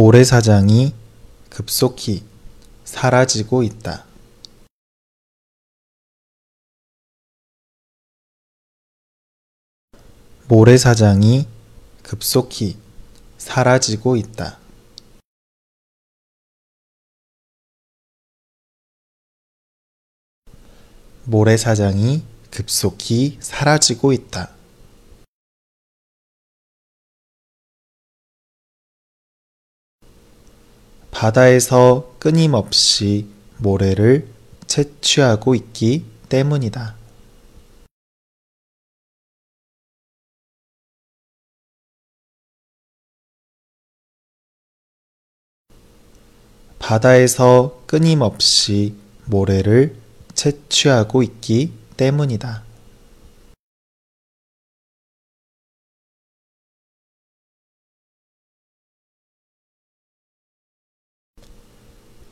모래사장이 0.00 0.94
급속히 1.50 2.24
사라지고 2.84 3.62
있다. 3.62 4.06
모래사장이 10.48 11.46
급속히 12.02 12.78
사라지고 13.36 14.16
있다. 14.16 14.58
모래사장이 21.26 22.24
급속히 22.50 23.36
사라지고 23.42 24.14
있다. 24.14 24.59
바다에서 31.20 32.14
끊임없이 32.18 33.26
모래를 33.58 34.26
채취하고 34.66 35.54
있기 35.54 36.06
때문이다. 36.30 36.96
바다에서 46.78 47.82
끊임없이 47.86 48.94
모래를 49.26 49.96
채취하고 50.32 51.22
있기 51.22 51.74
때문이다. 51.98 52.69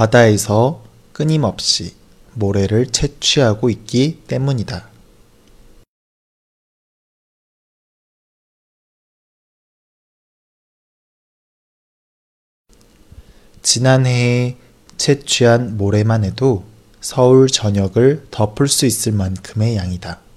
바다에서 0.00 0.82
끊임없이 1.12 1.94
모래를 2.32 2.86
채취하고 2.86 3.68
있기 3.68 4.22
때문이다. 4.26 4.88
지난해에 13.60 14.56
채취한 14.96 15.76
모래만 15.76 16.24
해도 16.24 16.64
서울 17.02 17.48
전역을 17.48 18.28
덮을 18.30 18.68
수 18.68 18.86
있을 18.86 19.12
만큼의 19.12 19.76
양이다. 19.76 20.29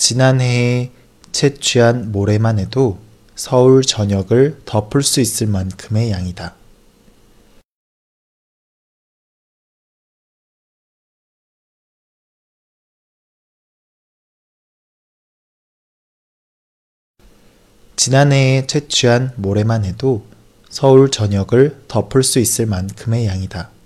지난해에 0.00 0.90
채취한 1.30 2.10
모래만 2.10 2.58
해도 2.58 2.98
서울 3.36 3.82
전역을 3.82 4.62
덮을 4.64 5.02
수 5.02 5.20
있을 5.20 5.46
만큼의 5.46 6.10
양이다. 6.10 6.56
지난해에 17.96 18.66
채취한 18.66 19.34
모래만 19.36 19.84
해도 19.84 20.24
서울 20.70 21.10
전역을 21.10 21.84
덮을 21.88 22.22
수 22.22 22.38
있을 22.38 22.64
만큼의 22.64 23.26
양이다. 23.26 23.79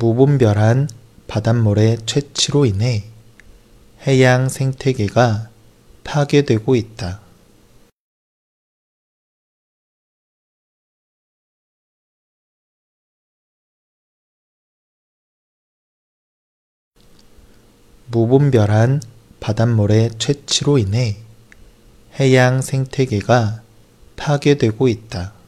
무분별한 0.00 0.88
바닷모래 1.26 1.98
채취로 2.06 2.64
인해 2.64 3.04
해양 4.06 4.48
생태계가 4.48 5.50
파괴되고 6.04 6.74
있다. 6.74 7.20
무분별한 18.06 19.02
바닷모래 19.40 20.08
채취로 20.18 20.78
인해 20.78 21.18
해양 22.18 22.62
생태계가 22.62 23.62
파괴되고 24.16 24.88
있다. 24.88 25.39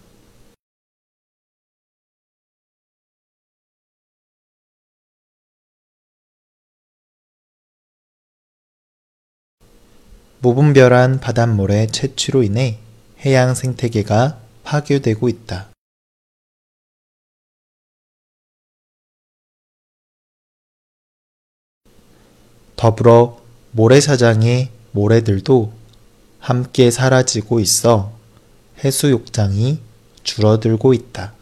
무분별한 10.44 11.20
바닷모래 11.20 11.86
채취로 11.86 12.42
인해 12.42 12.78
해양 13.24 13.54
생태계가 13.54 14.40
파괴되고 14.64 15.28
있다. 15.28 15.68
더불어 22.74 23.40
모래사장의 23.70 24.70
모래들도 24.90 25.72
함께 26.40 26.90
사라지고 26.90 27.60
있어 27.60 28.12
해수욕장이 28.82 29.78
줄어들고 30.24 30.92
있다. 30.92 31.34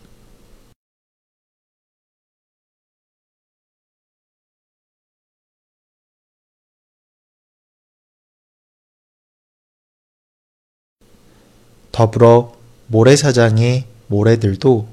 더불어 12.01 12.55
모래사장의 12.87 13.85
모래들도 14.07 14.89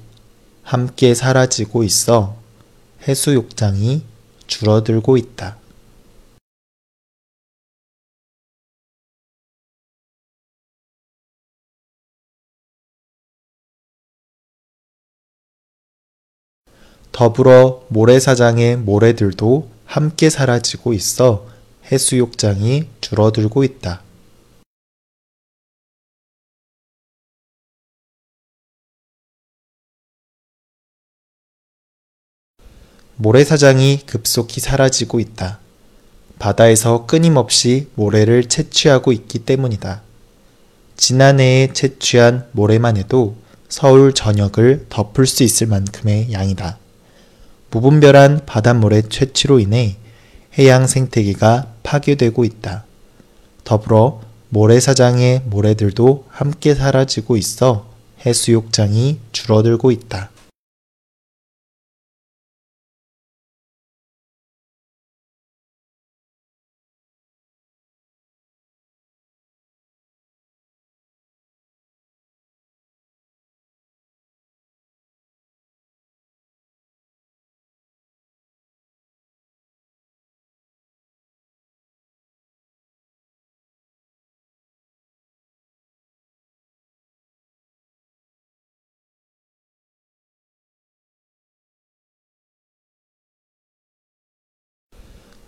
함께 0.62 1.14
사라지고 1.14 1.82
있어 1.82 2.36
해수욕장이 3.08 4.02
줄어들고 4.46 5.16
있다. 5.16 5.56
더불어 17.10 17.86
모래사장의 17.88 18.76
모래들도 18.76 19.70
함께 19.86 20.28
사라지고 20.28 20.92
있어 20.92 21.46
해수욕장이 21.90 22.86
줄어들고 23.00 23.64
있다. 23.64 24.07
모래사장이 33.20 34.02
급속히 34.06 34.60
사라지고 34.60 35.18
있다. 35.18 35.58
바다에서 36.38 37.04
끊임없이 37.06 37.88
모래를 37.96 38.44
채취하고 38.44 39.10
있기 39.10 39.40
때문이다. 39.40 40.02
지난해에 40.96 41.72
채취한 41.72 42.46
모래만 42.52 42.96
해도 42.96 43.34
서울 43.68 44.14
전역을 44.14 44.86
덮을 44.88 45.26
수 45.26 45.42
있을 45.42 45.66
만큼의 45.66 46.32
양이다. 46.32 46.78
무분별한 47.72 48.46
바닷모래 48.46 49.02
채취로 49.02 49.58
인해 49.58 49.96
해양 50.56 50.86
생태계가 50.86 51.74
파괴되고 51.82 52.44
있다. 52.44 52.84
더불어 53.64 54.20
모래사장의 54.50 55.42
모래들도 55.46 56.24
함께 56.28 56.76
사라지고 56.76 57.36
있어 57.36 57.88
해수욕장이 58.24 59.18
줄어들고 59.32 59.90
있다. 59.90 60.30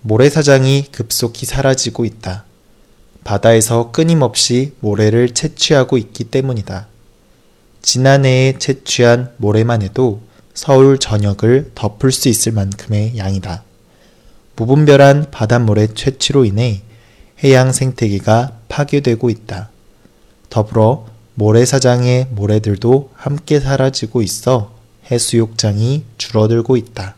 모래사장이 0.03 0.87
급속히 0.93 1.47
사라지고 1.47 2.05
있다. 2.05 2.45
바다에서 3.25 3.91
끊임없이 3.91 4.73
모래를 4.81 5.35
채취하고 5.35 5.99
있기 5.99 6.25
때문이다. 6.25 6.87
지난해에 7.83 8.59
채취한 8.59 9.33
모래만 9.37 9.83
해도 9.83 10.21
서울 10.55 10.99
전역을 10.99 11.73
덮을 11.75 12.13
수 12.13 12.29
있을 12.29 12.53
만큼의 12.53 13.17
양이다. 13.17 13.63
무분별한 14.57 15.31
바닷모래 15.31 15.87
채취로 15.87 16.45
인해 16.45 16.83
해양 17.43 17.73
생태계가 17.73 18.59
파괴되고 18.69 19.31
있다. 19.31 19.71
더불어 20.51 21.07
모래사장의 21.35 22.29
모래들도 22.31 23.11
함께 23.15 23.61
사라지고 23.61 24.21
있어 24.23 24.75
해수욕장이 25.11 26.05
줄어들고 26.19 26.77
있다. 26.77 27.17